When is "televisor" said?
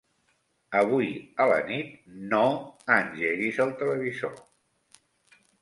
3.83-4.39